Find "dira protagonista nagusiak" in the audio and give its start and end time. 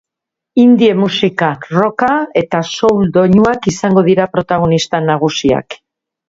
4.09-5.79